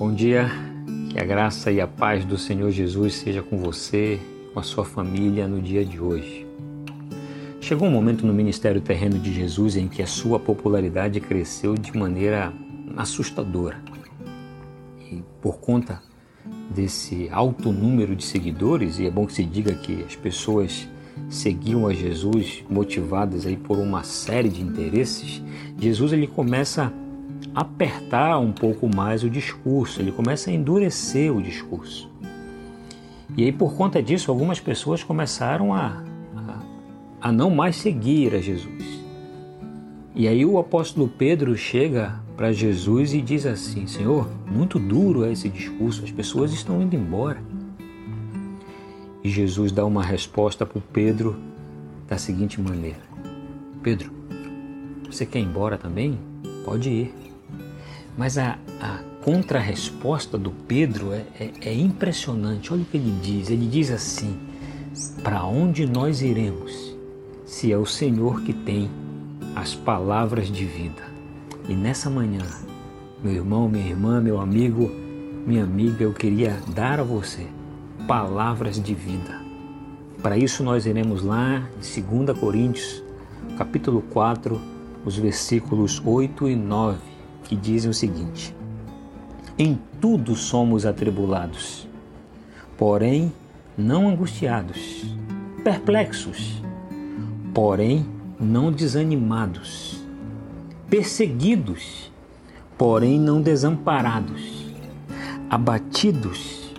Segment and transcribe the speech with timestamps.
[0.00, 0.50] Bom dia,
[1.10, 4.18] que a graça e a paz do Senhor Jesus seja com você,
[4.54, 6.46] com a sua família no dia de hoje.
[7.60, 11.94] Chegou um momento no ministério terreno de Jesus em que a sua popularidade cresceu de
[11.94, 12.50] maneira
[12.96, 13.78] assustadora.
[15.12, 16.00] E por conta
[16.74, 20.88] desse alto número de seguidores, e é bom que se diga que as pessoas
[21.28, 25.42] seguiam a Jesus motivadas aí por uma série de interesses,
[25.78, 27.09] Jesus ele começa a
[27.54, 32.10] apertar um pouco mais o discurso, ele começa a endurecer o discurso.
[33.36, 36.02] E aí por conta disso, algumas pessoas começaram a,
[36.36, 39.00] a, a não mais seguir a Jesus.
[40.14, 45.32] E aí o apóstolo Pedro chega para Jesus e diz assim: Senhor, muito duro é
[45.32, 47.40] esse discurso, as pessoas estão indo embora.
[49.22, 51.36] E Jesus dá uma resposta para Pedro
[52.08, 53.00] da seguinte maneira:
[53.82, 54.10] Pedro,
[55.06, 56.18] você quer ir embora também?
[56.64, 57.29] Pode ir.
[58.20, 62.70] Mas a, a contra-resposta do Pedro é, é, é impressionante.
[62.70, 64.38] Olha o que ele diz: ele diz assim:
[65.22, 66.94] Para onde nós iremos,
[67.46, 68.90] se é o Senhor que tem
[69.56, 71.02] as palavras de vida?
[71.66, 72.42] E nessa manhã,
[73.24, 74.90] meu irmão, minha irmã, meu amigo,
[75.46, 77.46] minha amiga, eu queria dar a você
[78.06, 79.40] palavras de vida.
[80.22, 83.02] Para isso nós iremos lá em 2 Coríntios,
[83.56, 84.60] capítulo 4,
[85.06, 87.09] os versículos 8 e 9,
[87.44, 88.54] que dizem o seguinte:
[89.58, 91.88] Em tudo somos atribulados,
[92.76, 93.32] porém
[93.76, 95.04] não angustiados,
[95.64, 96.62] perplexos,
[97.52, 98.06] porém
[98.38, 100.04] não desanimados,
[100.88, 102.10] perseguidos,
[102.78, 104.72] porém não desamparados,
[105.48, 106.74] abatidos,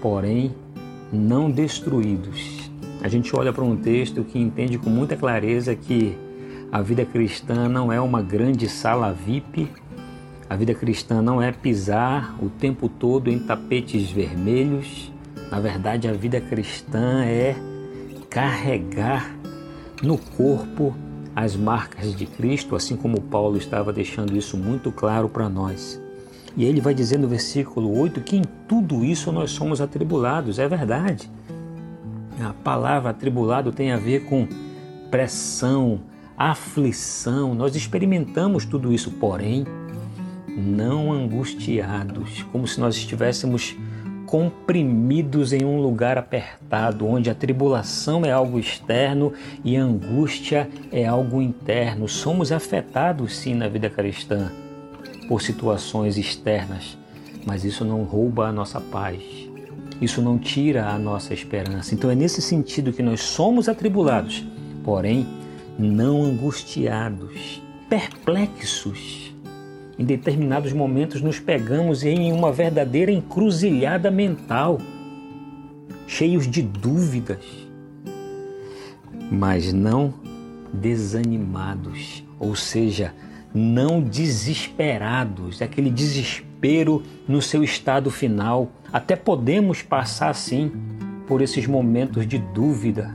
[0.00, 0.54] porém
[1.12, 2.70] não destruídos.
[3.02, 6.14] A gente olha para um texto que entende com muita clareza que
[6.70, 9.68] a vida cristã não é uma grande sala VIP,
[10.50, 15.12] a vida cristã não é pisar o tempo todo em tapetes vermelhos.
[15.48, 17.54] Na verdade, a vida cristã é
[18.28, 19.32] carregar
[20.02, 20.92] no corpo
[21.36, 26.02] as marcas de Cristo, assim como Paulo estava deixando isso muito claro para nós.
[26.56, 30.58] E ele vai dizer no versículo 8 que em tudo isso nós somos atribulados.
[30.58, 31.30] É verdade.
[32.40, 34.48] A palavra atribulado tem a ver com
[35.12, 36.00] pressão,
[36.36, 37.54] aflição.
[37.54, 39.64] Nós experimentamos tudo isso, porém,
[40.60, 43.76] não angustiados, como se nós estivéssemos
[44.26, 49.32] comprimidos em um lugar apertado, onde a tribulação é algo externo
[49.64, 52.08] e a angústia é algo interno.
[52.08, 54.52] Somos afetados sim na vida cristã
[55.26, 56.96] por situações externas,
[57.44, 59.20] mas isso não rouba a nossa paz.
[60.00, 61.94] Isso não tira a nossa esperança.
[61.94, 64.46] Então é nesse sentido que nós somos atribulados,
[64.84, 65.26] porém
[65.78, 69.34] não angustiados, perplexos.
[70.00, 74.78] Em determinados momentos nos pegamos em uma verdadeira encruzilhada mental,
[76.06, 77.44] cheios de dúvidas,
[79.30, 80.14] mas não
[80.72, 83.12] desanimados, ou seja,
[83.52, 88.72] não desesperados, aquele desespero no seu estado final.
[88.90, 90.72] Até podemos passar sim
[91.26, 93.14] por esses momentos de dúvida,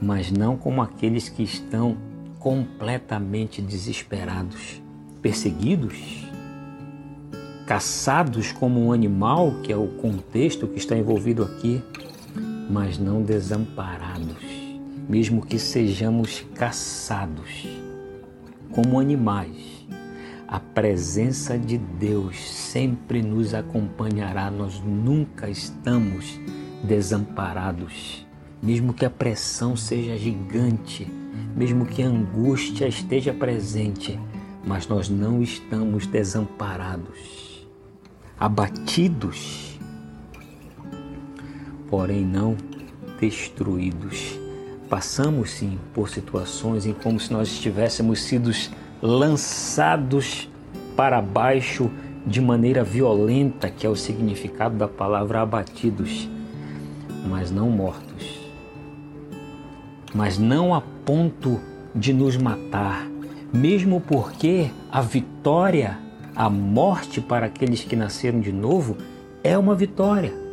[0.00, 1.96] mas não como aqueles que estão
[2.38, 4.80] completamente desesperados,
[5.22, 6.26] perseguidos,
[7.66, 11.82] caçados como um animal, que é o contexto que está envolvido aqui,
[12.68, 14.44] mas não desamparados,
[15.08, 17.66] mesmo que sejamos caçados
[18.70, 19.86] como animais.
[20.46, 26.40] A presença de Deus sempre nos acompanhará, nós nunca estamos
[26.82, 28.26] desamparados.
[28.60, 31.06] Mesmo que a pressão seja gigante,
[31.56, 34.18] mesmo que a angústia esteja presente,
[34.64, 37.66] mas nós não estamos desamparados,
[38.38, 39.78] abatidos,
[41.88, 42.56] porém não
[43.20, 44.40] destruídos
[44.90, 48.50] Passamos sim por situações em como se nós estivéssemos sido
[49.00, 50.50] lançados
[50.96, 51.88] para baixo
[52.26, 56.28] de maneira violenta, que é o significado da palavra abatidos,
[57.28, 58.40] mas não mortos.
[60.12, 61.60] Mas não a ponto
[61.94, 63.06] de nos matar,
[63.52, 65.98] mesmo porque a vitória,
[66.34, 68.96] a morte para aqueles que nasceram de novo,
[69.42, 70.50] é uma vitória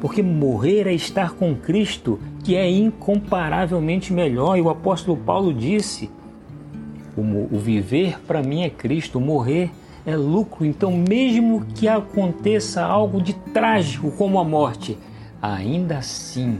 [0.00, 4.56] porque morrer é estar com Cristo, que é incomparavelmente melhor.
[4.56, 6.10] E o apóstolo Paulo disse:
[7.16, 9.70] o, viver para mim é Cristo, morrer
[10.06, 10.64] é lucro.
[10.64, 14.96] Então, mesmo que aconteça algo de trágico como a morte,
[15.42, 16.58] ainda assim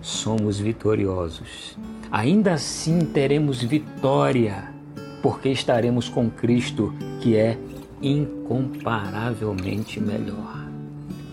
[0.00, 1.76] somos vitoriosos.
[2.10, 4.74] Ainda assim teremos vitória,
[5.22, 7.58] porque estaremos com Cristo, que é
[8.00, 10.68] incomparavelmente melhor.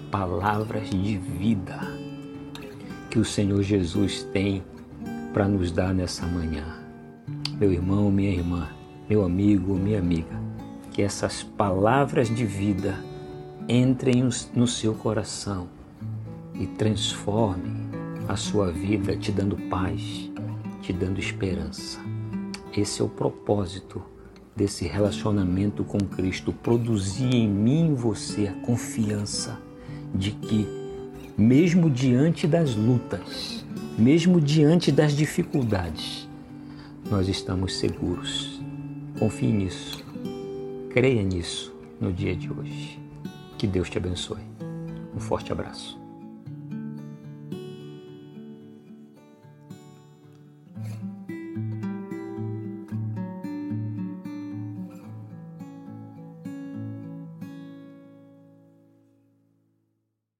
[0.09, 1.79] Palavras de vida
[3.09, 4.63] que o Senhor Jesus tem
[5.33, 6.65] para nos dar nessa manhã.
[7.59, 8.69] Meu irmão, minha irmã,
[9.09, 10.39] meu amigo, minha amiga,
[10.91, 12.97] que essas palavras de vida
[13.67, 15.67] entrem no seu coração
[16.53, 17.73] e transformem
[18.27, 20.31] a sua vida, te dando paz,
[20.81, 22.14] te dando esperança.
[22.75, 24.03] Esse é o propósito
[24.53, 29.59] desse relacionamento com Cristo, produzir em mim e você a confiança
[30.13, 30.67] de que,
[31.37, 33.65] mesmo diante das lutas,
[33.97, 36.27] mesmo diante das dificuldades,
[37.09, 38.61] nós estamos seguros.
[39.19, 40.03] Confie nisso,
[40.89, 42.99] creia nisso no dia de hoje.
[43.57, 44.41] Que Deus te abençoe.
[45.15, 46.04] Um forte abraço.